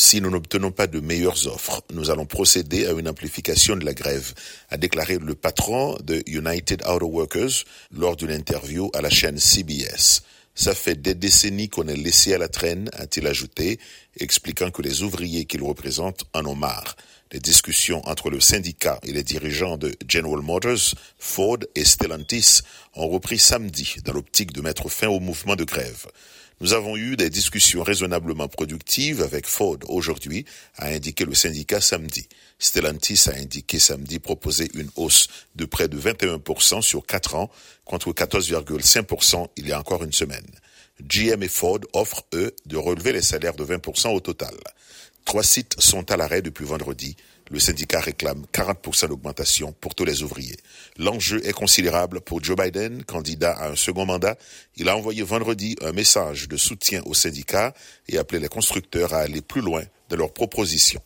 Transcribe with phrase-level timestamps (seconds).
[0.00, 3.94] Si nous n'obtenons pas de meilleures offres, nous allons procéder à une amplification de la
[3.94, 4.32] grève,
[4.70, 10.22] a déclaré le patron de United Auto Workers lors d'une interview à la chaîne CBS.
[10.54, 13.80] Ça fait des décennies qu'on est laissé à la traîne, a-t-il ajouté,
[14.20, 16.94] expliquant que les ouvriers qu'il représente en ont marre.
[17.30, 22.62] Les discussions entre le syndicat et les dirigeants de General Motors, Ford et Stellantis
[22.94, 26.06] ont repris samedi dans l'optique de mettre fin au mouvement de grève.
[26.60, 30.46] Nous avons eu des discussions raisonnablement productives avec Ford aujourd'hui,
[30.78, 32.26] a indiqué le syndicat samedi.
[32.58, 37.50] Stellantis a indiqué samedi proposer une hausse de près de 21% sur 4 ans
[37.84, 40.46] contre 14,5% il y a encore une semaine.
[41.02, 44.54] GM et Ford offrent, eux, de relever les salaires de 20% au total.
[45.28, 47.14] Trois sites sont à l'arrêt depuis vendredi.
[47.50, 50.56] Le syndicat réclame 40% d'augmentation pour tous les ouvriers.
[50.96, 54.38] L'enjeu est considérable pour Joe Biden, candidat à un second mandat.
[54.78, 57.74] Il a envoyé vendredi un message de soutien au syndicat
[58.08, 61.02] et appelé les constructeurs à aller plus loin de leurs propositions.